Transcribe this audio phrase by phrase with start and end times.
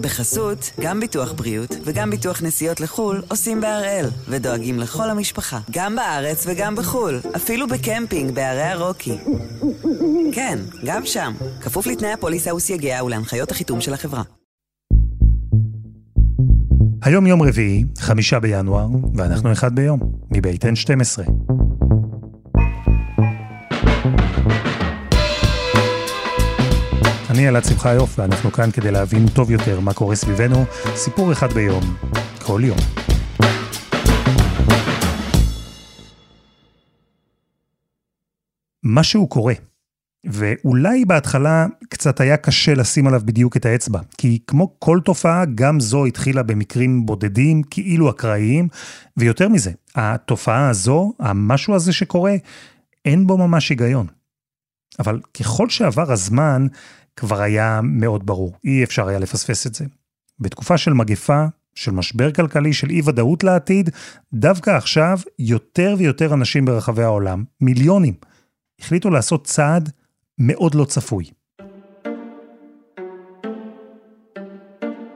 [0.00, 6.44] בחסות, גם ביטוח בריאות וגם ביטוח נסיעות לחו"ל עושים בהראל, ודואגים לכל המשפחה, גם בארץ
[6.46, 9.18] וגם בחו"ל, אפילו בקמפינג בערי הרוקי.
[10.32, 14.22] כן, גם שם, כפוף לתנאי הפוליסה וסייגיה ולהנחיות החיתום של החברה.
[17.02, 20.00] היום יום רביעי, חמישה בינואר, ואנחנו אחד ביום,
[20.30, 21.30] מבית N12.
[27.40, 30.64] אני אלעד שמחיוף, ואנחנו כאן כדי להבין טוב יותר מה קורה סביבנו,
[30.94, 31.96] סיפור אחד ביום,
[32.46, 32.78] כל יום.
[38.84, 39.54] משהו קורה,
[40.26, 45.80] ואולי בהתחלה קצת היה קשה לשים עליו בדיוק את האצבע, כי כמו כל תופעה, גם
[45.80, 48.68] זו התחילה במקרים בודדים, כאילו אקראיים,
[49.16, 52.34] ויותר מזה, התופעה הזו, המשהו הזה שקורה,
[53.04, 54.06] אין בו ממש היגיון.
[54.98, 56.66] אבל ככל שעבר הזמן,
[57.20, 59.84] כבר היה מאוד ברור, אי אפשר היה לפספס את זה.
[60.38, 63.90] בתקופה של מגפה, של משבר כלכלי, של אי ודאות לעתיד,
[64.32, 68.14] דווקא עכשיו יותר ויותר אנשים ברחבי העולם, מיליונים,
[68.80, 69.90] החליטו לעשות צעד
[70.38, 71.24] מאוד לא צפוי.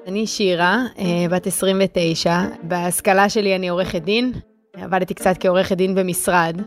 [0.07, 4.33] אני שירה, אה, בת 29, בהשכלה שלי אני עורכת דין,
[4.77, 6.61] עבדתי קצת כעורכת דין במשרד,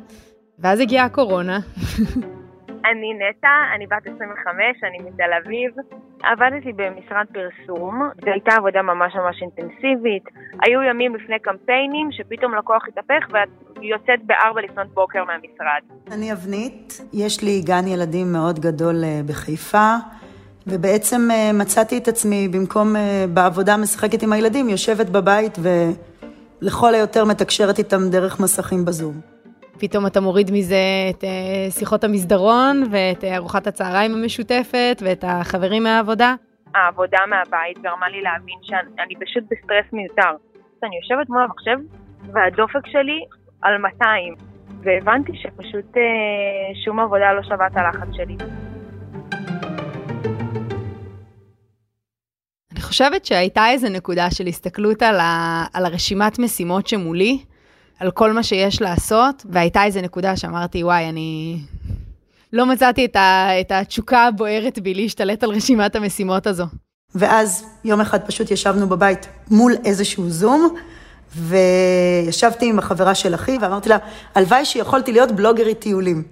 [0.60, 1.60] ואז הגיעה הקורונה.
[2.92, 5.72] אני נטע, אני בת 25, אני מתל אביב.
[6.24, 10.24] עבדתי במשרד פרסום, זו הייתה עבודה ממש ממש אינטנסיבית.
[10.64, 13.50] היו ימים לפני קמפיינים שפתאום לקוח התהפך ואת
[13.82, 15.82] יוצאת בארבע לפנות בוקר מהמשרד.
[16.12, 19.94] אני אבנית, יש לי גן ילדים מאוד גדול אה, בחיפה.
[20.68, 25.58] ובעצם אה, מצאתי את עצמי, במקום אה, בעבודה משחקת עם הילדים, יושבת בבית
[26.62, 29.37] ולכל היותר מתקשרת איתם דרך מסכים בזום.
[29.80, 30.76] פתאום אתה מוריד מזה
[31.10, 36.36] את uh, שיחות המסדרון ואת uh, ארוחת הצהריים המשותפת ואת החברים מהעבודה.
[36.76, 40.36] העבודה מהבית גרמה לי להבין שאני פשוט בסטרס מיותר.
[40.84, 41.78] אני יושבת מול המחשב
[42.34, 43.20] והדופק שלי
[43.62, 44.34] על 200,
[44.82, 48.36] והבנתי שפשוט uh, שום עבודה לא שווה את הלחץ שלי.
[52.72, 57.38] אני חושבת שהייתה איזו נקודה של הסתכלות על, ה, על הרשימת משימות שמולי,
[58.00, 61.60] על כל מה שיש לעשות, והייתה איזו נקודה שאמרתי, וואי, אני
[62.54, 66.66] לא מצאתי את, ה, את התשוקה הבוערת בי להשתלט על רשימת המשימות הזו.
[67.16, 70.76] ואז יום אחד פשוט ישבנו בבית מול איזשהו זום,
[71.36, 73.98] וישבתי עם החברה של אחי, ואמרתי לה,
[74.36, 76.24] הלוואי שיכולתי להיות בלוגרית טיולים.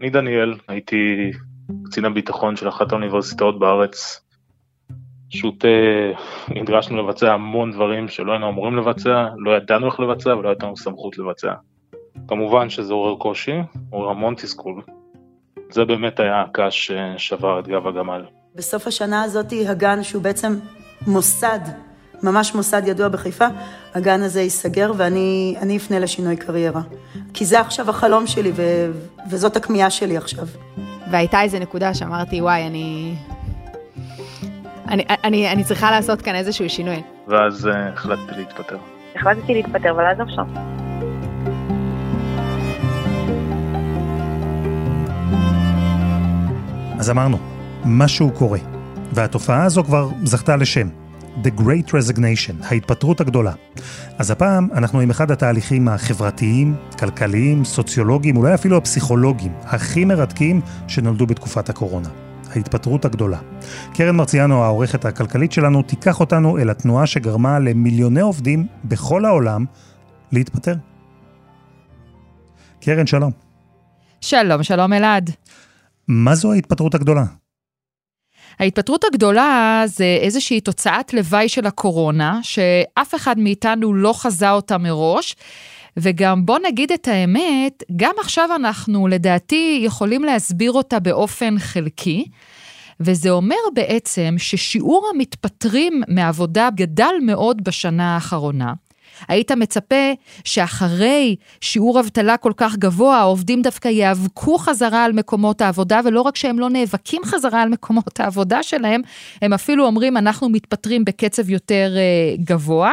[0.00, 1.30] אני דניאל, הייתי
[1.84, 4.20] קצין הביטחון של אחת האוניברסיטאות בארץ
[5.30, 6.12] פשוט אה,
[6.48, 10.76] נדרשנו לבצע המון דברים שלא היינו אמורים לבצע, לא ידענו איך לבצע ולא הייתה לנו
[10.76, 11.52] סמכות לבצע.
[12.28, 13.56] כמובן שזה עורר קושי,
[13.90, 14.82] עורר המון תסכול.
[15.70, 18.24] זה באמת היה הקש ששבר את גב הגמל.
[18.54, 20.58] בסוף השנה הזאת הגן שהוא בעצם
[21.06, 21.58] מוסד,
[22.22, 23.46] ממש מוסד ידוע בחיפה,
[23.94, 26.82] הגן הזה ייסגר ואני אפנה לשינוי קריירה.
[27.34, 28.62] כי זה עכשיו החלום שלי ו,
[29.30, 30.46] וזאת הכמיהה שלי עכשיו.
[31.10, 33.14] והייתה איזה נקודה שאמרתי, וואי, אני,
[34.88, 37.02] אני, אני, אני צריכה לעשות כאן איזשהו שינוי.
[37.28, 38.76] ואז uh, החלטתי להתפטר.
[39.16, 40.44] החלטתי להתפטר ולעזוב שם.
[46.98, 47.38] אז אמרנו,
[47.84, 48.58] משהו קורה,
[49.12, 50.88] והתופעה הזו כבר זכתה לשם.
[51.44, 53.52] The Great Resignation, ההתפטרות הגדולה.
[54.18, 61.26] אז הפעם אנחנו עם אחד התהליכים החברתיים, כלכליים, סוציולוגיים, אולי אפילו הפסיכולוגיים, הכי מרתקים שנולדו
[61.26, 62.25] בתקופת הקורונה.
[62.56, 63.38] ההתפטרות הגדולה.
[63.94, 69.64] קרן מרציאנו, העורכת הכלכלית שלנו, תיקח אותנו אל התנועה שגרמה למיליוני עובדים בכל העולם
[70.32, 70.74] להתפטר.
[72.80, 73.32] קרן, שלום.
[74.20, 75.30] שלום, שלום אלעד.
[76.08, 77.24] מה זו ההתפטרות הגדולה?
[78.58, 85.36] ההתפטרות הגדולה זה איזושהי תוצאת לוואי של הקורונה, שאף אחד מאיתנו לא חזה אותה מראש.
[85.96, 92.24] וגם בוא נגיד את האמת, גם עכשיו אנחנו לדעתי יכולים להסביר אותה באופן חלקי.
[93.00, 98.72] וזה אומר בעצם ששיעור המתפטרים מעבודה גדל מאוד בשנה האחרונה.
[99.28, 100.12] היית מצפה
[100.44, 106.36] שאחרי שיעור אבטלה כל כך גבוה, העובדים דווקא ייאבקו חזרה על מקומות העבודה, ולא רק
[106.36, 109.00] שהם לא נאבקים חזרה על מקומות העבודה שלהם,
[109.42, 112.92] הם אפילו אומרים, אנחנו מתפטרים בקצב יותר uh, גבוה.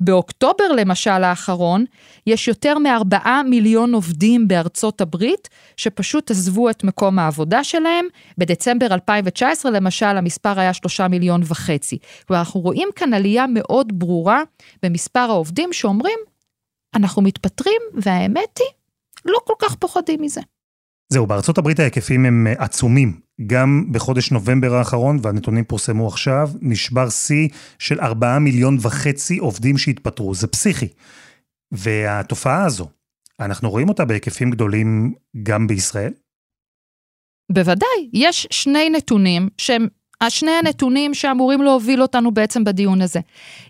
[0.00, 1.84] באוקטובר למשל האחרון,
[2.26, 8.04] יש יותר מארבעה מיליון עובדים בארצות הברית, שפשוט עזבו את מקום העבודה שלהם.
[8.38, 11.98] בדצמבר 2019 למשל, המספר היה שלושה מיליון וחצי.
[12.26, 14.42] כלומר, אנחנו רואים כאן עלייה מאוד ברורה
[14.82, 16.18] במספר העובדים שאומרים,
[16.94, 18.68] אנחנו מתפטרים, והאמת היא,
[19.24, 20.40] לא כל כך פוחדים מזה.
[21.08, 23.27] זהו, בארצות הברית ההיקפים הם עצומים.
[23.46, 27.48] גם בחודש נובמבר האחרון, והנתונים פורסמו עכשיו, נשבר שיא
[27.78, 30.34] של 4 מיליון וחצי עובדים שהתפטרו.
[30.34, 30.88] זה פסיכי.
[31.72, 32.88] והתופעה הזו,
[33.40, 36.12] אנחנו רואים אותה בהיקפים גדולים גם בישראל?
[37.52, 39.88] בוודאי, יש שני נתונים שהם
[40.28, 43.20] שני הנתונים שאמורים להוביל אותנו בעצם בדיון הזה.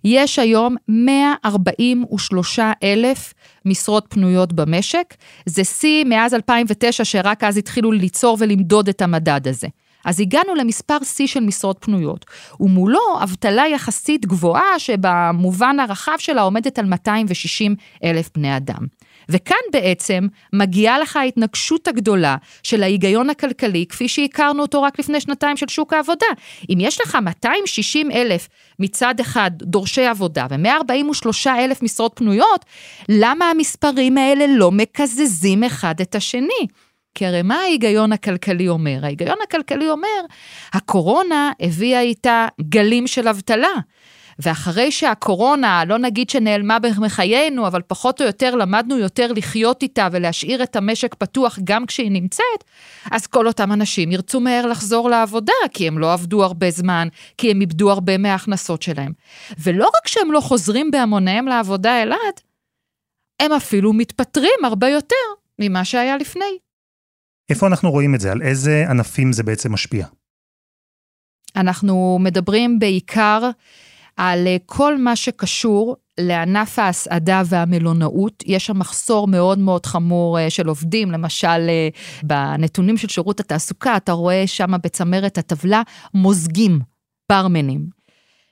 [0.05, 3.35] יש היום 143 אלף
[3.65, 5.15] משרות פנויות במשק,
[5.47, 9.67] זה שיא מאז 2009, שרק אז התחילו ליצור ולמדוד את המדד הזה.
[10.05, 12.27] אז הגענו למספר שיא של משרות פנויות,
[12.61, 17.75] ומולו אבטלה יחסית גבוהה שבמובן הרחב שלה עומדת על 260
[18.05, 18.87] אלף בני אדם.
[19.29, 25.57] וכאן בעצם מגיעה לך ההתנגשות הגדולה של ההיגיון הכלכלי, כפי שהכרנו אותו רק לפני שנתיים
[25.57, 26.27] של שוק העבודה.
[26.71, 28.49] אם יש לך 260 אלף
[28.79, 32.65] מצד אחד דורשי עבודה ו-143 אלף משרות פנויות,
[33.09, 36.67] למה המספרים האלה לא מקזזים אחד את השני?
[37.15, 38.99] כי הרי מה ההיגיון הכלכלי אומר?
[39.03, 40.21] ההיגיון הכלכלי אומר,
[40.73, 43.69] הקורונה הביאה איתה גלים של אבטלה.
[44.39, 50.63] ואחרי שהקורונה, לא נגיד שנעלמה מחיינו, אבל פחות או יותר למדנו יותר לחיות איתה ולהשאיר
[50.63, 52.65] את המשק פתוח גם כשהיא נמצאת,
[53.11, 57.51] אז כל אותם אנשים ירצו מהר לחזור לעבודה, כי הם לא עבדו הרבה זמן, כי
[57.51, 59.13] הם איבדו הרבה מההכנסות שלהם.
[59.59, 62.41] ולא רק שהם לא חוזרים בהמוניהם לעבודה אלעד,
[63.43, 65.17] הם אפילו מתפטרים הרבה יותר
[65.59, 66.59] ממה שהיה לפני.
[67.51, 68.33] איפה אנחנו רואים את זה?
[68.33, 70.07] על איזה ענפים זה בעצם משפיע?
[71.57, 73.51] אנחנו מדברים בעיקר
[74.19, 78.43] על אה, כל מה שקשור לענף ההסעדה והמלונאות.
[78.47, 81.89] יש שם מחסור מאוד מאוד חמור אה, של עובדים, למשל אה,
[82.23, 85.83] בנתונים של שירות התעסוקה, אתה רואה שם בצמרת הטבלה
[86.15, 86.81] מוזגים,
[87.33, 87.98] ברמנים.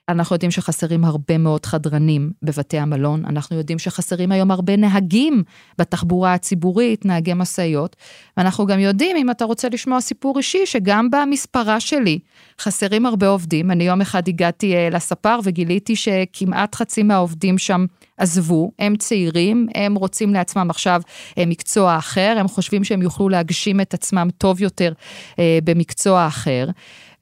[0.09, 5.43] אנחנו יודעים שחסרים הרבה מאוד חדרנים בבתי המלון, אנחנו יודעים שחסרים היום הרבה נהגים
[5.79, 7.97] בתחבורה הציבורית, נהגי משאיות,
[8.37, 12.19] ואנחנו גם יודעים, אם אתה רוצה לשמוע סיפור אישי, שגם במספרה שלי
[12.61, 13.71] חסרים הרבה עובדים.
[13.71, 17.87] אני יום אחד הגעתי אה, לספר וגיליתי שכמעט חצי מהעובדים שם
[18.17, 21.01] עזבו, הם צעירים, הם רוצים לעצמם עכשיו
[21.39, 24.93] אה, מקצוע אחר, הם חושבים שהם יוכלו להגשים את עצמם טוב יותר
[25.39, 26.67] אה, במקצוע אחר.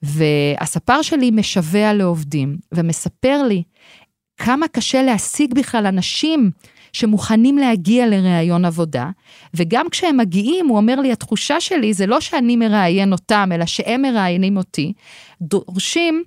[0.04, 3.62] והספר שלי משווע לעובדים, ומספר לי
[4.36, 6.50] כמה קשה להשיג בכלל אנשים
[6.92, 9.10] שמוכנים להגיע לראיון עבודה,
[9.54, 14.02] וגם כשהם מגיעים, הוא אומר לי, התחושה שלי זה לא שאני מראיין אותם, אלא שהם
[14.02, 14.92] מראיינים אותי,
[15.42, 16.24] דורשים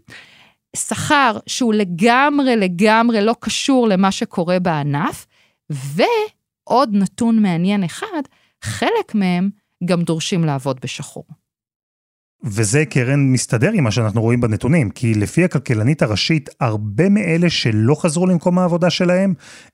[0.75, 5.25] שכר שהוא לגמרי לגמרי לא קשור למה שקורה בענף,
[5.69, 8.21] ועוד נתון מעניין אחד,
[8.63, 9.49] חלק מהם
[9.85, 11.23] גם דורשים לעבוד בשחור.
[12.43, 17.95] וזה קרן מסתדר עם מה שאנחנו רואים בנתונים, כי לפי הכלכלנית הראשית, הרבה מאלה שלא
[17.95, 19.33] חזרו למקום העבודה שלהם,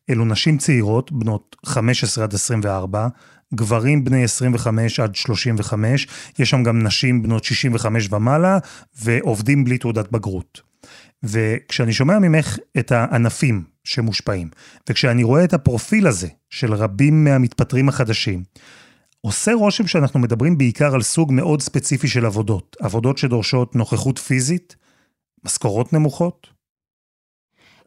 [0.10, 3.08] אלו נשים צעירות, בנות 15 עד 24,
[3.54, 6.08] גברים בני 25 עד 35,
[6.40, 8.58] יש שם גם נשים בנות 65 ומעלה,
[9.02, 10.62] ועובדים בלי תעודת בגרות.
[11.24, 14.50] וכשאני שומע ממך את הענפים שמושפעים,
[14.90, 18.44] וכשאני רואה את הפרופיל הזה של רבים מהמתפטרים החדשים,
[19.26, 22.78] עושה רושם שאנחנו מדברים בעיקר על סוג מאוד ספציפי של עבודות.
[22.80, 24.76] עבודות שדורשות נוכחות פיזית,
[25.46, 26.48] משכורות נמוכות.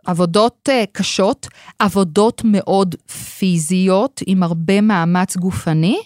[0.06, 1.46] עבודות uh, קשות,
[1.78, 2.94] עבודות מאוד
[3.38, 5.98] פיזיות, עם הרבה מאמץ גופני,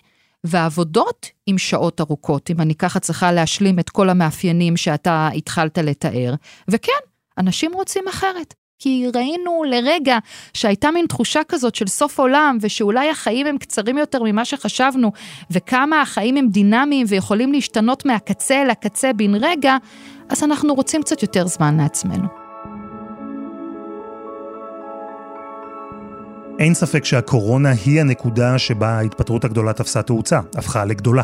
[0.45, 6.35] ועבודות עם שעות ארוכות, אם אני ככה צריכה להשלים את כל המאפיינים שאתה התחלת לתאר.
[6.69, 7.03] וכן,
[7.39, 8.55] אנשים רוצים אחרת.
[8.81, 10.19] כי ראינו לרגע
[10.55, 15.13] שהייתה מין תחושה כזאת של סוף עולם, ושאולי החיים הם קצרים יותר ממה שחשבנו,
[15.51, 19.77] וכמה החיים הם דינמיים ויכולים להשתנות מהקצה אל הקצה בן רגע,
[20.29, 22.29] אז אנחנו רוצים קצת יותר זמן לעצמנו.
[26.59, 31.23] אין ספק שהקורונה היא הנקודה שבה ההתפטרות הגדולה תפסה תאוצה, הפכה לגדולה.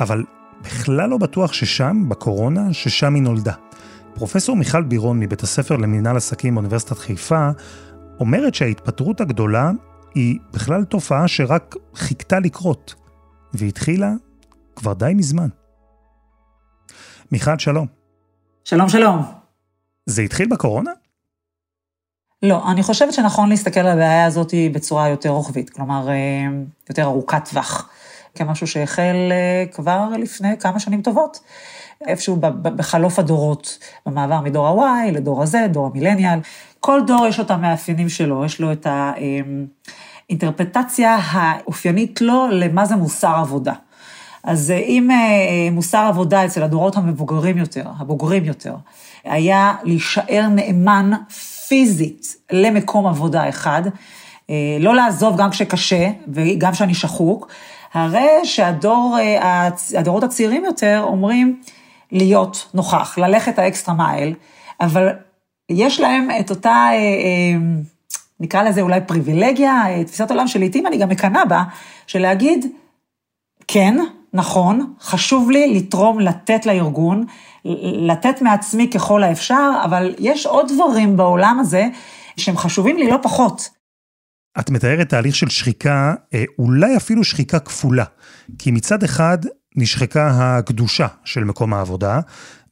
[0.00, 0.24] אבל
[0.62, 3.52] בכלל לא בטוח ששם, בקורונה, ששם היא נולדה.
[4.18, 7.48] פרופסור מיכל בירון מבית הספר למינהל עסקים באוניברסיטת חיפה,
[8.20, 9.70] אומרת שההתפטרות הגדולה
[10.14, 12.94] היא בכלל תופעה שרק חיכתה לקרות,
[13.54, 14.10] והתחילה
[14.76, 15.48] כבר די מזמן.
[17.32, 17.86] מיכל, שלום.
[18.64, 19.22] שלום, שלום.
[20.06, 20.90] זה התחיל בקורונה?
[22.42, 26.14] לא, אני חושבת שנכון להסתכל על הבעיה הזאת בצורה יותר רוחבית, כלומר, אה,
[26.88, 27.90] יותר ארוכת טווח,
[28.34, 31.40] כמשהו שהחל אה, כבר לפני כמה שנים טובות.
[32.06, 36.38] איפשהו בחלוף הדורות, במעבר מדור ה-Y לדור ה-Z, דור המילניאל.
[36.80, 38.86] כל דור יש לו את המאפיינים שלו, יש לו את
[40.28, 43.72] האינטרפטציה האופיינית לו למה זה מוסר עבודה.
[44.44, 48.74] אז אם אה, מוסר עבודה אצל הדורות המבוגרים יותר, הבוגרים יותר,
[49.24, 51.10] היה להישאר נאמן
[51.68, 53.82] פיזית למקום עבודה אחד,
[54.50, 57.48] אה, לא לעזוב גם כשקשה וגם כשאני שחוק,
[57.94, 61.60] הרי שהדורות הצעירים יותר אומרים,
[62.12, 64.34] להיות נוכח, ללכת האקסטרה מייל,
[64.80, 65.08] אבל
[65.70, 67.58] יש להם את אותה, אה, אה,
[68.40, 71.62] נקרא לזה אולי פריבילגיה, תפיסת עולם שלעיתים אני גם מקנאה בה,
[72.06, 72.66] של להגיד,
[73.68, 73.96] כן,
[74.32, 77.24] נכון, חשוב לי לתרום, לתת לארגון,
[78.08, 81.84] לתת מעצמי ככל האפשר, אבל יש עוד דברים בעולם הזה
[82.36, 83.68] שהם חשובים לי לא פחות.
[84.58, 88.04] את מתארת תהליך של שחיקה, אה, אולי אפילו שחיקה כפולה.
[88.58, 89.38] כי מצד אחד
[89.76, 92.20] נשחקה הקדושה של מקום העבודה,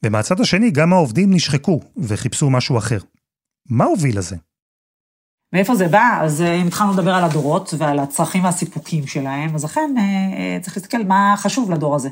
[0.03, 2.99] ומהצד השני גם העובדים נשחקו וחיפשו משהו אחר.
[3.69, 4.35] מה הוביל לזה?
[5.53, 6.19] מאיפה זה בא?
[6.21, 10.77] אז אה, אם התחלנו לדבר על הדורות ועל הצרכים והסיפוקים שלהם, אז אכן אה, צריך
[10.77, 12.09] להסתכל מה חשוב לדור הזה.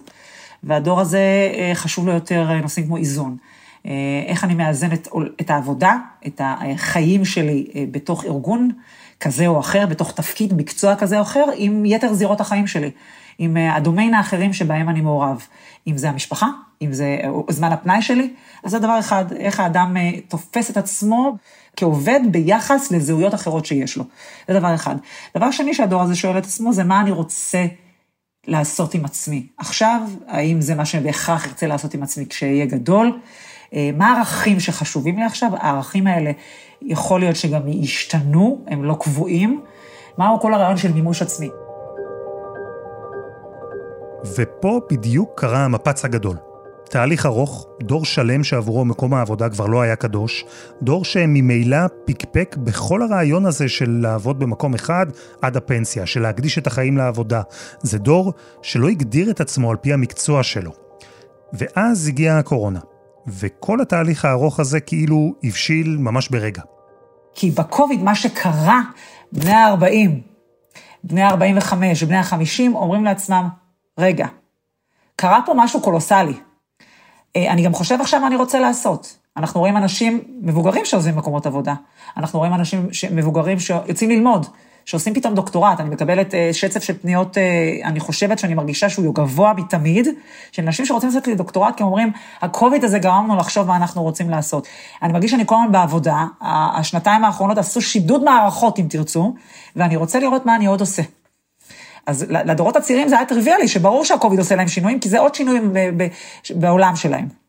[0.64, 1.22] והדור הזה
[1.74, 3.38] חשוב לו יותר נושאים כמו איזון.
[4.28, 5.08] איך אני מאזן את,
[5.42, 5.96] את העבודה,
[6.28, 8.70] את החיים שלי בתוך ארגון,
[9.20, 12.92] כזה או אחר, בתוך תפקיד, מקצוע כזה או אחר, עם יתר זירות החיים שלי,
[13.38, 15.48] עם אה, הדומיין האחרים שבהם אני מעורב.
[15.88, 16.48] אם זה המשפחה,
[16.82, 20.78] אם זה אה, זמן הפנאי שלי, אז זה דבר אחד, איך האדם אה, תופס את
[20.78, 21.38] עצמו
[21.76, 24.04] כעובד ביחס לזהויות אחרות שיש לו.
[24.48, 24.96] זה דבר אחד.
[25.38, 27.66] דבר שני שהדור הזה שואל את עצמו, זה מה אני רוצה
[28.48, 29.48] לעשות עם עצמי.
[29.58, 33.20] עכשיו, האם זה מה שבהכרח ארצה לעשות עם עצמי כשאהיה גדול?
[33.74, 35.52] מה הערכים שחשובים לי עכשיו?
[35.54, 36.32] הערכים האלה
[36.82, 39.62] יכול להיות שגם ישתנו, הם לא קבועים.
[40.18, 41.50] מהו כל הרעיון של מימוש עצמי?
[44.38, 46.38] ופה בדיוק קרה המפץ הגדול.
[46.90, 50.46] תהליך ארוך, דור שלם שעבורו מקום העבודה כבר לא היה קדוש,
[50.82, 55.06] דור שממילא פקפק בכל הרעיון הזה של לעבוד במקום אחד
[55.42, 57.42] עד הפנסיה, של להקדיש את החיים לעבודה.
[57.82, 60.72] זה דור שלא הגדיר את עצמו על פי המקצוע שלו.
[61.54, 62.80] ואז הגיעה הקורונה,
[63.28, 66.62] וכל התהליך הארוך הזה כאילו הבשיל ממש ברגע.
[67.36, 68.82] כי בקוביד מה שקרה,
[69.32, 70.10] בני ה-40,
[71.04, 73.48] בני ה-45 ובני ה-50 אומרים לעצמם,
[73.98, 74.28] רגע,
[75.16, 76.34] קרה פה משהו קולוסלי.
[77.36, 79.18] אה, אני גם חושב עכשיו מה אני רוצה לעשות.
[79.38, 81.74] אנחנו רואים אנשים מבוגרים שעוזבים מקומות עבודה.
[82.18, 84.46] אנחנו רואים אנשים מבוגרים שיוצאים ללמוד.
[84.86, 87.44] שעושים פתאום דוקטורט, אני מקבלת אה, שצף של פניות, אה,
[87.84, 90.08] אני חושבת שאני מרגישה שהוא גבוה מתמיד,
[90.52, 92.12] של נשים שרוצים לעשות לי דוקטורט, כי הם אומרים,
[92.42, 94.68] הקוביד הזה גרם לנו לחשוב מה אנחנו רוצים לעשות.
[95.04, 99.34] אני מרגיש שאני כל הזמן בעבודה, השנתיים האחרונות עשו שידוד מערכות, אם תרצו,
[99.76, 101.02] ואני רוצה לראות מה אני עוד עושה.
[102.06, 105.74] אז לדורות הצעירים זה היה טריוויאלי, שברור שהקוביד עושה להם שינויים, כי זה עוד שינויים
[106.56, 107.45] בעולם שלהם.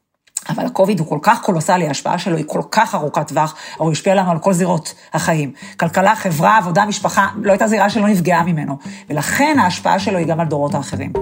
[0.49, 4.15] אבל הקוביד הוא כל כך קולוסלי, ההשפעה שלו היא כל כך ארוכת טווח, הוא השפיע
[4.15, 5.53] לנו על כל זירות החיים.
[5.77, 8.79] כלכלה, חברה, עבודה, משפחה, לא הייתה זירה שלא נפגעה ממנו.
[9.11, 11.13] ולכן ההשפעה שלו היא גם על דורות האחרים.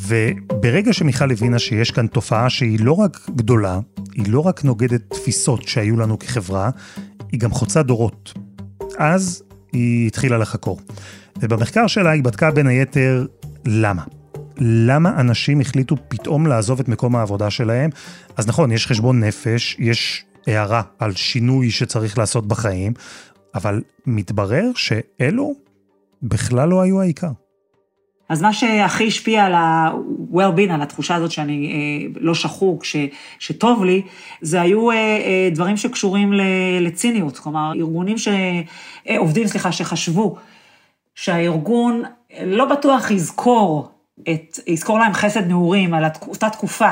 [0.00, 3.78] וברגע שמיכל הבינה שיש כאן תופעה שהיא לא רק גדולה,
[4.14, 6.70] היא לא רק נוגדת תפיסות שהיו לנו כחברה,
[7.32, 8.32] היא גם חוצה דורות.
[8.98, 9.42] אז
[9.72, 10.80] היא התחילה לחקור.
[11.40, 13.26] ובמחקר שלה היא בדקה בין היתר
[13.66, 14.02] למה.
[14.58, 17.90] למה אנשים החליטו פתאום לעזוב את מקום העבודה שלהם.
[18.36, 22.92] אז נכון, יש חשבון נפש, יש הערה על שינוי שצריך לעשות בחיים,
[23.54, 25.54] אבל מתברר שאלו
[26.22, 27.30] בכלל לא היו העיקר.
[28.28, 32.96] אז מה שהכי השפיע על ה-well-being, על התחושה הזאת שאני אה, לא שחוק, ש,
[33.38, 34.02] שטוב לי,
[34.40, 36.32] זה היו אה, אה, דברים שקשורים
[36.80, 37.38] לציניות.
[37.38, 38.28] כלומר, ארגונים ש...
[39.08, 40.36] אה, עובדים, סליחה, שחשבו
[41.14, 42.02] שהארגון
[42.46, 46.90] לא בטוח יזכור את, יזכור להם חסד נעורים על אותה תקופה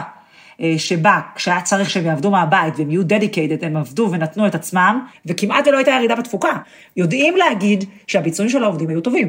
[0.61, 5.07] אה, שבה כשהיה צריך שהם יעבדו מהבית והם יהיו dedicated, הם עבדו ונתנו את עצמם,
[5.27, 6.53] וכמעט ולא הייתה ירידה בתפוקה.
[6.97, 9.29] יודעים להגיד שהביצועים של העובדים היו טובים.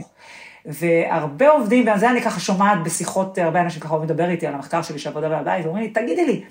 [0.66, 4.82] והרבה עובדים, ועל זה אני ככה שומעת בשיחות, הרבה אנשים ככה מדבר איתי על המחקר
[4.82, 6.44] שלי של עבודה מהבית, ואומרים לי, תגידי לי,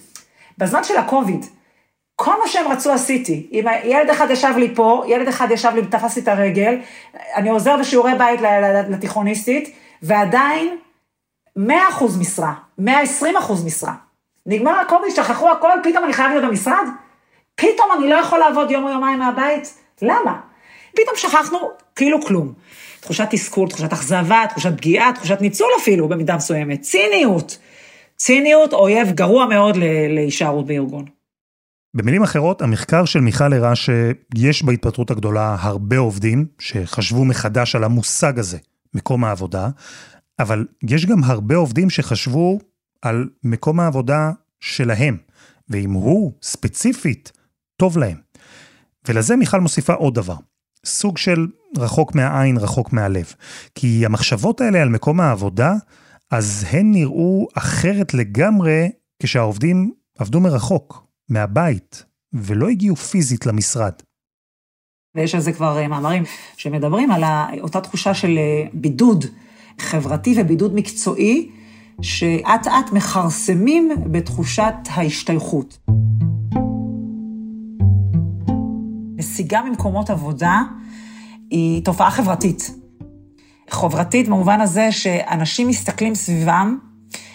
[0.58, 1.46] בזמן של הקוביד,
[2.16, 3.46] כל מה שהם רצו עשיתי.
[3.52, 6.78] אם ילד אחד ישב לי פה, ילד אחד ישב לי, תפס לי את הרגל,
[7.34, 8.40] אני עוזר בשיעורי בית
[8.88, 10.76] לתיכוניסטית, ועדיין
[11.58, 11.62] 100%
[12.20, 12.82] משרה, 120%
[13.66, 13.94] משרה.
[14.46, 16.86] נגמר הכל, שכחו הכל, פתאום אני חייב להיות במשרד?
[17.54, 19.74] פתאום אני לא יכול לעבוד יום או יומיים מהבית?
[20.02, 20.40] למה?
[20.92, 21.58] פתאום שכחנו
[21.96, 22.52] כאילו כלום.
[23.00, 27.58] תחושת תסכול, תחושת אכזבה, תחושת פגיעה, תחושת ניצול אפילו במידה מסוימת, ציניות.
[28.16, 29.76] ציניות, אויב גרוע מאוד
[30.08, 31.04] להישארות בארגון.
[31.94, 38.38] במילים אחרות, המחקר של מיכל הראה שיש בהתפטרות הגדולה הרבה עובדים שחשבו מחדש על המושג
[38.38, 38.58] הזה,
[38.94, 39.68] מקום העבודה,
[40.42, 42.58] אבל יש גם הרבה עובדים שחשבו
[43.02, 44.30] על מקום העבודה
[44.60, 45.16] שלהם,
[45.68, 47.32] ואם הוא ספציפית,
[47.76, 48.16] טוב להם.
[49.08, 50.36] ולזה מיכל מוסיפה עוד דבר,
[50.86, 51.46] סוג של
[51.78, 53.34] רחוק מהעין, רחוק מהלב.
[53.74, 55.72] כי המחשבות האלה על מקום העבודה,
[56.30, 58.90] אז הן נראו אחרת לגמרי
[59.22, 63.92] כשהעובדים עבדו מרחוק, מהבית, ולא הגיעו פיזית למשרד.
[65.14, 66.22] ויש על זה כבר אה, מאמרים
[66.56, 67.22] שמדברים על
[67.60, 69.24] אותה תחושה של אה, בידוד
[69.78, 71.50] חברתי ובידוד מקצועי,
[72.02, 75.78] שאט אט מכרסמים בתחושת ההשתייכות.
[79.16, 80.62] נסיגה ממקומות עבודה
[81.50, 82.74] היא תופעה חברתית.
[83.70, 86.78] חברתית במובן הזה שאנשים מסתכלים סביבם,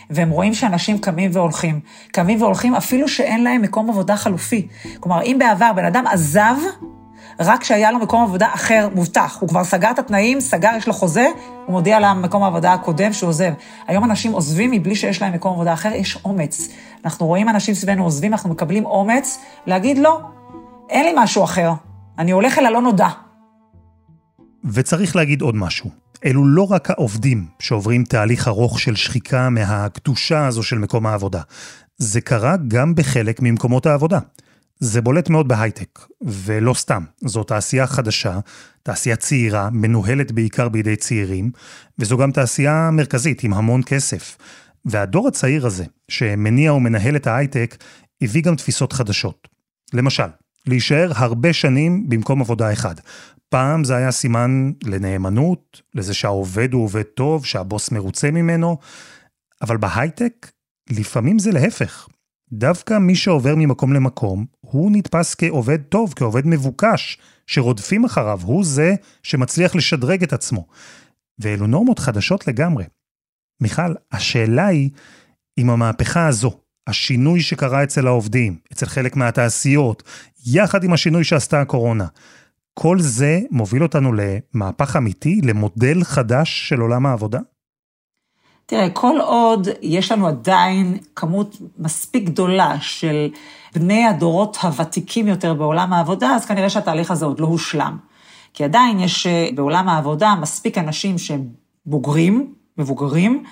[0.10, 1.79] והם רואים שאנשים קמים והולכים.
[2.12, 4.67] קמים והולכים אפילו שאין להם מקום עבודה חלופי.
[5.00, 6.56] כלומר, אם בעבר בן אדם עזב,
[7.39, 9.38] רק כשהיה לו מקום עבודה אחר מובטח.
[9.39, 11.27] הוא כבר סגר את התנאים, סגר, יש לו חוזה,
[11.65, 13.51] הוא מודיע למקום העבודה הקודם שהוא עוזב.
[13.88, 16.67] היום אנשים עוזבים מבלי שיש להם מקום עבודה אחר, יש אומץ.
[17.06, 20.22] אנחנו רואים אנשים סביבנו עוזבים, אנחנו מקבלים אומץ להגיד לא,
[20.89, 21.74] אין לי משהו אחר,
[22.20, 23.08] אני הולך אל הלא נודע.
[24.65, 25.89] וצריך להגיד עוד משהו.
[26.25, 31.41] אלו לא רק העובדים שעוברים תהליך ארוך של שחיקה מהקדושה הזו של מקום העבודה.
[31.98, 34.20] זה קרה גם בחלק ממקומות העבודה.
[34.79, 37.03] זה בולט מאוד בהייטק, ולא סתם.
[37.25, 38.39] זו תעשייה חדשה,
[38.84, 41.51] תעשייה צעירה, מנוהלת בעיקר בידי צעירים,
[42.00, 44.38] וזו גם תעשייה מרכזית עם המון כסף.
[44.86, 47.77] והדור הצעיר הזה, שמניע ומנהל את ההייטק,
[48.22, 49.48] הביא גם תפיסות חדשות.
[49.93, 50.27] למשל,
[50.67, 52.96] להישאר הרבה שנים במקום עבודה אחד.
[53.50, 58.77] פעם זה היה סימן לנאמנות, לזה שהעובד הוא עובד טוב, שהבוס מרוצה ממנו,
[59.62, 60.51] אבל בהייטק
[60.89, 62.07] לפעמים זה להפך.
[62.53, 68.95] דווקא מי שעובר ממקום למקום, הוא נתפס כעובד טוב, כעובד מבוקש, שרודפים אחריו, הוא זה
[69.23, 70.67] שמצליח לשדרג את עצמו.
[71.39, 72.85] ואלו נורמות חדשות לגמרי.
[73.61, 74.89] מיכל, השאלה היא
[75.57, 80.03] אם המהפכה הזו, השינוי שקרה אצל העובדים, אצל חלק מהתעשיות,
[80.45, 82.07] יחד עם השינוי שעשתה הקורונה,
[82.73, 87.39] כל זה מוביל אותנו למהפך אמיתי, למודל חדש של עולם העבודה?
[88.69, 93.29] תראה, כל עוד יש לנו עדיין כמות מספיק גדולה של
[93.75, 97.97] בני הדורות הוותיקים יותר בעולם העבודה, אז כנראה שהתהליך הזה עוד לא הושלם.
[98.53, 101.43] כי עדיין יש אה, בעולם העבודה מספיק אנשים שהם
[101.86, 103.43] בוגרים, מבוגרים,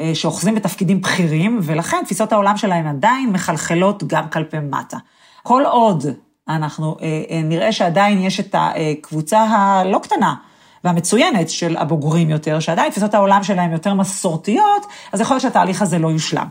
[0.00, 4.98] אה, שאוחזים בתפקידים בכירים, ולכן תפיסות העולם שלהם עדיין מחלחלות גם כלפי מטה.
[5.42, 6.04] כל עוד
[6.48, 10.34] אנחנו אה, נראה שעדיין יש את הקבוצה הלא קטנה,
[10.84, 15.98] והמצוינת של הבוגרים יותר, שעדיין תפיסות העולם שלהם יותר מסורתיות, אז יכול להיות שהתהליך הזה
[15.98, 16.46] לא יושלם.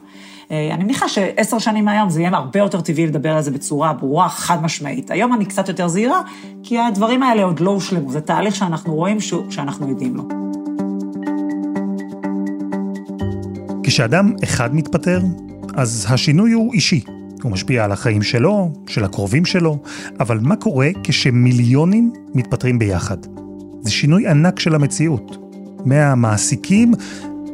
[0.52, 3.94] אה, אני מניחה שעשר שנים מהיום זה יהיה הרבה יותר טבעי לדבר על זה בצורה
[3.94, 5.12] ברורה, חד משמעית.
[5.12, 6.22] היום אני קצת יותר זהירה,
[6.64, 9.34] כי הדברים האלה עוד לא הושלמו, זה תהליך שאנחנו רואים ש...
[9.50, 10.24] שאנחנו עדים לו.
[13.84, 15.20] כשאדם אחד מתפטר,
[15.76, 17.04] אז השינוי הוא אישי.
[17.44, 19.78] הוא משפיע על החיים שלו, של הקרובים שלו,
[20.20, 23.18] אבל מה קורה כשמיליונים מתפטרים ביחד?
[23.86, 25.38] זה שינוי ענק של המציאות.
[25.86, 26.94] מהמעסיקים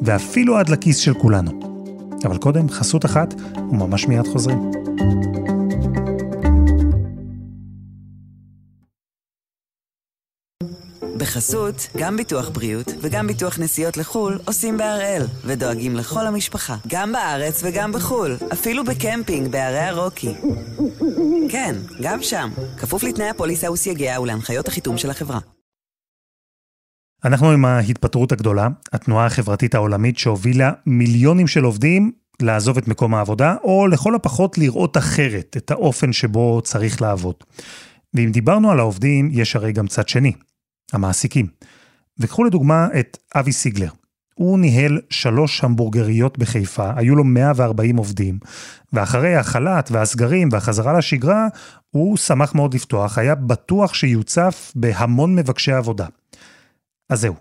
[0.01, 1.51] ואפילו עד לכיס של כולנו.
[2.25, 3.33] אבל קודם, חסות אחת,
[3.71, 4.71] וממש מיד חוזרים.
[11.17, 17.61] בחסות, גם ביטוח בריאות וגם ביטוח נסיעות לחו"ל עושים בהראל, ודואגים לכל המשפחה, גם בארץ
[17.63, 20.33] וגם בחו"ל, אפילו בקמפינג בערי הרוקי.
[21.49, 25.39] כן, גם שם, כפוף לתנאי הפוליסה וסייגיה ולהנחיות החיתום של החברה.
[27.25, 33.55] אנחנו עם ההתפטרות הגדולה, התנועה החברתית העולמית שהובילה מיליונים של עובדים לעזוב את מקום העבודה,
[33.63, 37.35] או לכל הפחות לראות אחרת את האופן שבו צריך לעבוד.
[38.13, 40.33] ואם דיברנו על העובדים, יש הרי גם צד שני,
[40.93, 41.47] המעסיקים.
[42.19, 43.89] וקחו לדוגמה את אבי סיגלר.
[44.33, 48.39] הוא ניהל שלוש המבורגריות בחיפה, היו לו 140 עובדים,
[48.93, 51.47] ואחרי החל"ת והסגרים והחזרה לשגרה,
[51.91, 56.05] הוא שמח מאוד לפתוח, היה בטוח שיוצף בהמון מבקשי עבודה.
[57.11, 57.33] אז זהו,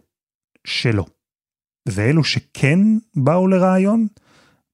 [0.67, 1.05] שלא.
[1.89, 2.81] ואלו שכן
[3.25, 4.01] באו לרעיון,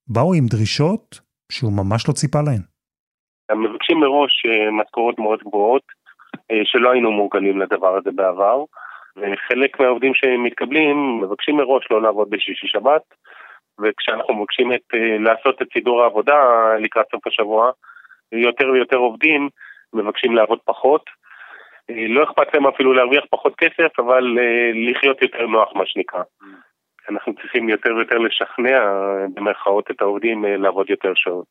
[0.08, 1.20] באו עם דרישות
[1.52, 2.62] שהוא ממש לא ציפה להן.
[3.48, 5.82] הם מבקשים מראש אה, משכורות מאוד גבוהות,
[6.50, 8.64] אה, שלא היינו מורגלים לדבר הזה בעבר,
[9.16, 13.02] וחלק מהעובדים שמתקבלים מבקשים מראש לא לעבוד בשישי שבת,
[13.80, 16.38] וכשאנחנו מבקשים את, אה, לעשות את סידור העבודה
[16.80, 17.70] לקראת סוף השבוע,
[18.32, 19.48] יותר ויותר עובדים
[19.92, 21.02] מבקשים לעבוד פחות.
[21.90, 26.22] אה, לא אכפת להם אפילו להרוויח פחות כסף, אבל אה, לחיות יותר נוח, מה שנקרא.
[27.10, 28.78] אנחנו צריכים יותר ויותר לשכנע,
[29.34, 31.46] במרכאות, את העובדים אה, לעבוד יותר שעות.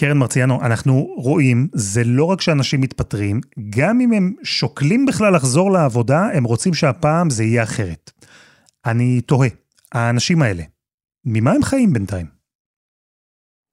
[0.00, 3.40] קרן מרציאנו, אנחנו רואים, זה לא רק שאנשים מתפטרים,
[3.78, 8.10] גם אם הם שוקלים בכלל לחזור לעבודה, הם רוצים שהפעם זה יהיה אחרת.
[8.86, 9.48] אני תוהה,
[9.94, 10.62] האנשים האלה,
[11.26, 12.26] ממה הם חיים בינתיים?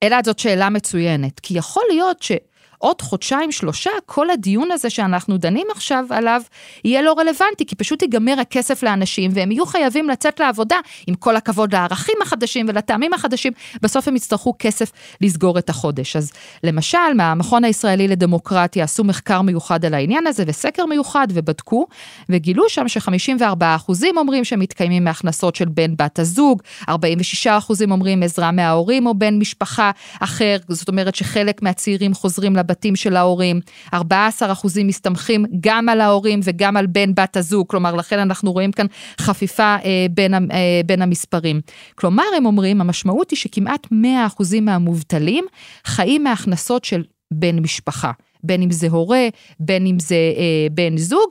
[0.04, 2.32] אלעד, זאת שאלה מצוינת, כי יכול להיות ש...
[2.78, 6.42] עוד חודשיים, שלושה, כל הדיון הזה שאנחנו דנים עכשיו עליו,
[6.84, 11.36] יהיה לא רלוונטי, כי פשוט ייגמר הכסף לאנשים, והם יהיו חייבים לצאת לעבודה, עם כל
[11.36, 16.16] הכבוד לערכים החדשים ולטעמים החדשים, בסוף הם יצטרכו כסף לסגור את החודש.
[16.16, 16.32] אז
[16.64, 21.86] למשל, מהמכון הישראלי לדמוקרטיה עשו מחקר מיוחד על העניין הזה, וסקר מיוחד, ובדקו,
[22.28, 26.90] וגילו שם ש-54% אומרים שהם מתקיימים מהכנסות של בן בת הזוג, 46%
[27.90, 33.60] אומרים עזרה מההורים או בן משפחה אחר, זאת אומרת שחלק מהצעירים חוזרים לבתים של ההורים,
[33.94, 33.98] 14%
[34.84, 38.86] מסתמכים גם על ההורים וגם על בן בת הזוג, כלומר לכן אנחנו רואים כאן
[39.20, 41.60] חפיפה אה, בין, אה, בין המספרים.
[41.94, 45.44] כלומר הם אומרים המשמעות היא שכמעט 100% מהמובטלים
[45.84, 48.12] חיים מהכנסות של בן משפחה,
[48.44, 49.28] בין אם זה הורה,
[49.60, 51.30] בין אם זה אה, בן זוג.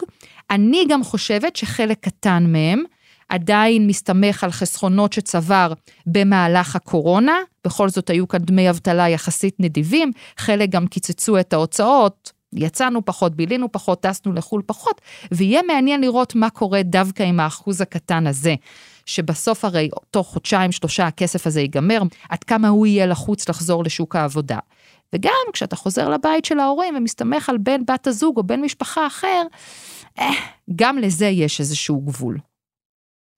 [0.51, 2.83] אני גם חושבת שחלק קטן מהם
[3.29, 5.73] עדיין מסתמך על חסכונות שצבר
[6.05, 12.31] במהלך הקורונה, בכל זאת היו כאן דמי אבטלה יחסית נדיבים, חלק גם קיצצו את ההוצאות,
[12.53, 17.81] יצאנו פחות, בילינו פחות, טסנו לחו"ל פחות, ויהיה מעניין לראות מה קורה דווקא עם האחוז
[17.81, 18.55] הקטן הזה,
[19.05, 24.15] שבסוף הרי תוך חודשיים, שלושה הכסף הזה ייגמר, עד כמה הוא יהיה לחוץ לחזור לשוק
[24.15, 24.59] העבודה.
[25.13, 29.43] וגם כשאתה חוזר לבית של ההורים ומסתמך על בן בת הזוג או בן משפחה אחר,
[30.19, 30.29] אה,
[30.75, 32.37] גם לזה יש איזשהו גבול.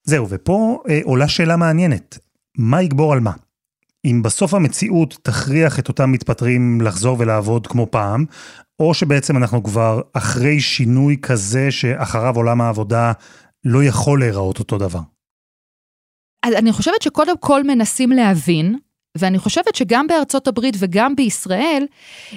[0.09, 2.17] זהו, ופה אה, עולה שאלה מעניינת.
[2.57, 3.31] מה יגבור על מה?
[4.05, 8.25] אם בסוף המציאות תכריח את אותם מתפטרים לחזור ולעבוד כמו פעם,
[8.79, 13.11] או שבעצם אנחנו כבר אחרי שינוי כזה שאחריו עולם העבודה
[13.65, 15.01] לא יכול להיראות אותו דבר.
[16.45, 18.77] אז אני חושבת שקודם כל מנסים להבין
[19.17, 21.85] ואני חושבת שגם בארצות הברית וגם בישראל,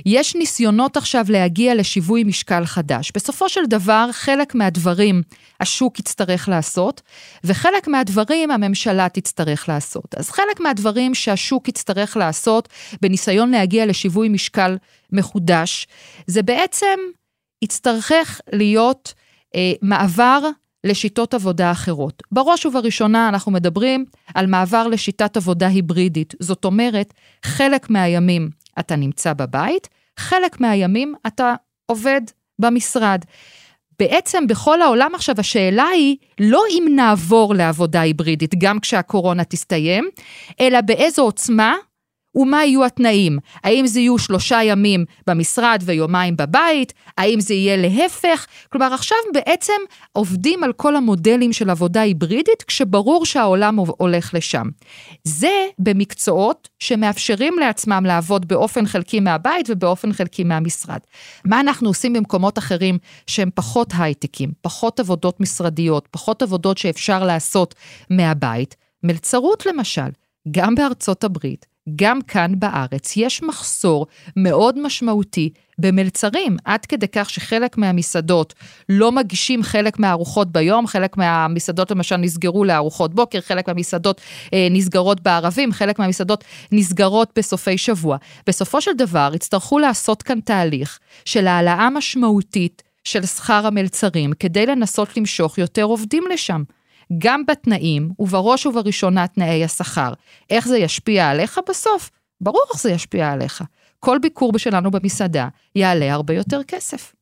[0.06, 3.12] יש ניסיונות עכשיו להגיע לשיווי משקל חדש.
[3.14, 5.22] בסופו של דבר, חלק מהדברים
[5.60, 7.02] השוק יצטרך לעשות,
[7.44, 10.14] וחלק מהדברים הממשלה תצטרך לעשות.
[10.14, 12.68] אז חלק מהדברים שהשוק יצטרך לעשות
[13.02, 14.76] בניסיון להגיע לשיווי משקל
[15.12, 15.86] מחודש,
[16.26, 16.98] זה בעצם
[17.62, 19.14] יצטרך להיות
[19.54, 20.40] אה, מעבר
[20.84, 22.22] לשיטות עבודה אחרות.
[22.32, 26.34] בראש ובראשונה אנחנו מדברים על מעבר לשיטת עבודה היברידית.
[26.40, 27.14] זאת אומרת,
[27.44, 29.88] חלק מהימים אתה נמצא בבית,
[30.18, 31.54] חלק מהימים אתה
[31.86, 32.20] עובד
[32.58, 33.24] במשרד.
[33.98, 40.08] בעצם בכל העולם עכשיו השאלה היא לא אם נעבור לעבודה היברידית גם כשהקורונה תסתיים,
[40.60, 41.74] אלא באיזו עוצמה
[42.34, 43.38] ומה יהיו התנאים?
[43.64, 46.92] האם זה יהיו שלושה ימים במשרד ויומיים בבית?
[47.18, 48.46] האם זה יהיה להפך?
[48.72, 49.72] כלומר, עכשיו בעצם
[50.12, 54.66] עובדים על כל המודלים של עבודה היברידית, כשברור שהעולם הולך לשם.
[55.24, 60.98] זה במקצועות שמאפשרים לעצמם לעבוד באופן חלקי מהבית ובאופן חלקי מהמשרד.
[61.44, 67.74] מה אנחנו עושים במקומות אחרים שהם פחות הייטקים, פחות עבודות משרדיות, פחות עבודות שאפשר לעשות
[68.10, 68.76] מהבית?
[69.02, 70.10] מלצרות למשל,
[70.50, 71.66] גם בארצות הברית,
[71.96, 78.54] גם כאן בארץ יש מחסור מאוד משמעותי במלצרים, עד כדי כך שחלק מהמסעדות
[78.88, 84.20] לא מגישים חלק מהארוחות ביום, חלק מהמסעדות למשל נסגרו לארוחות בוקר, חלק מהמסעדות
[84.54, 88.16] אה, נסגרות בערבים, חלק מהמסעדות נסגרות בסופי שבוע.
[88.46, 95.16] בסופו של דבר יצטרכו לעשות כאן תהליך של העלאה משמעותית של שכר המלצרים, כדי לנסות
[95.16, 96.62] למשוך יותר עובדים לשם.
[97.18, 100.12] גם בתנאים, ובראש ובראשונה תנאי השכר.
[100.50, 102.10] איך זה ישפיע עליך בסוף?
[102.40, 103.64] ברור איך זה ישפיע עליך.
[104.00, 107.12] כל ביקור שלנו במסעדה יעלה הרבה יותר כסף.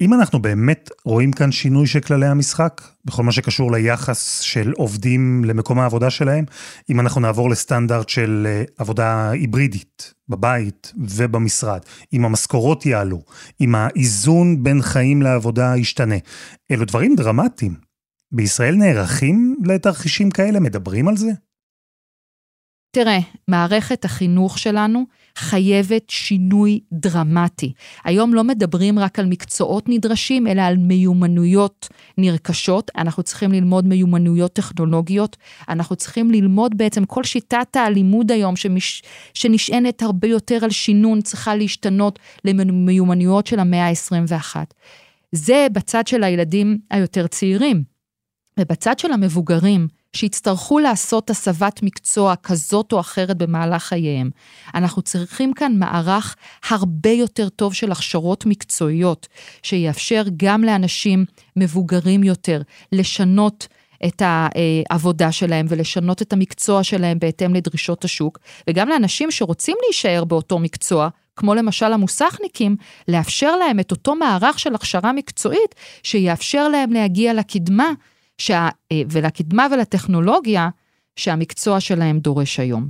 [0.00, 5.44] אם אנחנו באמת רואים כאן שינוי של כללי המשחק, בכל מה שקשור ליחס של עובדים
[5.44, 6.44] למקום העבודה שלהם,
[6.90, 11.80] אם אנחנו נעבור לסטנדרט של אה, עבודה היברידית, בבית ובמשרד,
[12.12, 13.22] אם המשכורות יעלו,
[13.60, 16.16] אם האיזון בין חיים לעבודה ישתנה,
[16.70, 17.85] אלו דברים דרמטיים.
[18.36, 20.60] בישראל נערכים לתרחישים כאלה?
[20.60, 21.30] מדברים על זה?
[22.90, 23.18] תראה,
[23.48, 25.04] מערכת החינוך שלנו
[25.38, 27.72] חייבת שינוי דרמטי.
[28.04, 32.90] היום לא מדברים רק על מקצועות נדרשים, אלא על מיומנויות נרכשות.
[32.96, 35.36] אנחנו צריכים ללמוד מיומנויות טכנולוגיות.
[35.68, 39.02] אנחנו צריכים ללמוד בעצם כל שיטת הלימוד היום, שמש,
[39.34, 44.56] שנשענת הרבה יותר על שינון, צריכה להשתנות למיומנויות של המאה ה-21.
[45.32, 47.95] זה בצד של הילדים היותר צעירים.
[48.60, 54.30] ובצד של המבוגרים, שיצטרכו לעשות הסבת מקצוע כזאת או אחרת במהלך חייהם,
[54.74, 56.36] אנחנו צריכים כאן מערך
[56.68, 59.26] הרבה יותר טוב של הכשרות מקצועיות,
[59.62, 61.24] שיאפשר גם לאנשים
[61.56, 63.66] מבוגרים יותר לשנות
[64.06, 68.38] את העבודה שלהם ולשנות את המקצוע שלהם בהתאם לדרישות השוק,
[68.70, 72.76] וגם לאנשים שרוצים להישאר באותו מקצוע, כמו למשל המוסכניקים,
[73.08, 77.92] לאפשר להם את אותו מערך של הכשרה מקצועית שיאפשר להם להגיע לקדמה
[78.38, 80.68] שה, אה, ולקדמה ולטכנולוגיה
[81.16, 82.88] שהמקצוע שלהם דורש היום.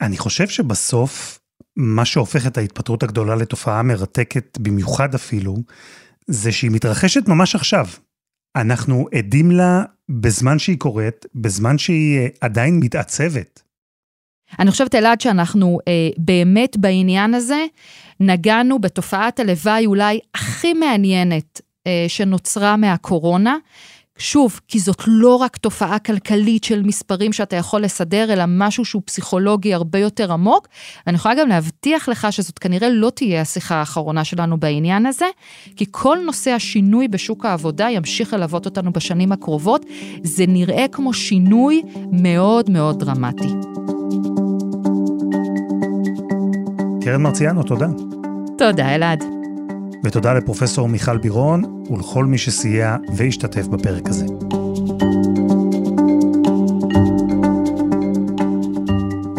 [0.00, 1.40] אני חושב שבסוף
[1.76, 5.56] מה שהופך את ההתפטרות הגדולה לתופעה מרתקת במיוחד אפילו,
[6.26, 7.86] זה שהיא מתרחשת ממש עכשיו.
[8.56, 13.62] אנחנו עדים לה בזמן שהיא קורית, בזמן שהיא אה, עדיין מתעצבת.
[14.58, 17.64] אני חושבת, אלעד, שאנחנו אה, באמת בעניין הזה
[18.20, 23.56] נגענו בתופעת הלוואי אולי הכי מעניינת אה, שנוצרה מהקורונה.
[24.18, 29.02] שוב, כי זאת לא רק תופעה כלכלית של מספרים שאתה יכול לסדר, אלא משהו שהוא
[29.04, 30.68] פסיכולוגי הרבה יותר עמוק.
[31.06, 35.26] ואני יכולה גם להבטיח לך שזאת כנראה לא תהיה השיחה האחרונה שלנו בעניין הזה,
[35.76, 39.86] כי כל נושא השינוי בשוק העבודה ימשיך ללוות אותנו בשנים הקרובות.
[40.22, 43.48] זה נראה כמו שינוי מאוד מאוד דרמטי.
[47.04, 47.86] קרן מרציאנו, תודה.
[48.58, 49.37] תודה, אלעד.
[50.04, 54.26] ותודה לפרופסור מיכל בירון ולכל מי שסייע והשתתף בפרק הזה.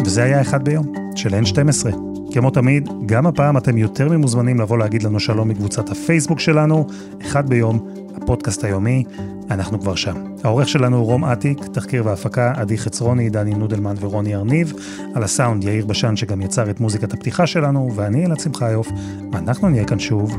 [0.04, 1.96] וזה היה אחד ביום, של N12.
[2.32, 6.86] כמו תמיד, גם הפעם אתם יותר ממוזמנים לבוא להגיד לנו שלום מקבוצת הפייסבוק שלנו,
[7.22, 7.88] אחד ביום,
[8.22, 9.04] הפודקאסט היומי,
[9.50, 10.24] אנחנו כבר שם.
[10.44, 14.72] העורך שלנו הוא רום אטיק, תחקיר והפקה עדי חצרוני, דני נודלמן ורוני ארניב,
[15.14, 18.88] על הסאונד יאיר בשן שגם יצר את מוזיקת הפתיחה שלנו, ואני אלעד שמחיוף,
[19.32, 20.36] ואנחנו נהיה כאן שוב,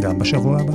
[0.00, 0.74] גם בשבוע הבא.